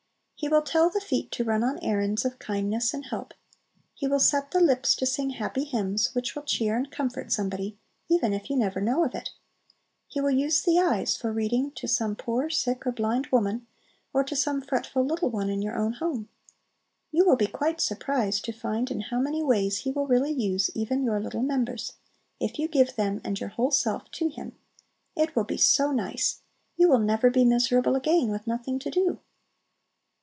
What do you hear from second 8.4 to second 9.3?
you never know of it.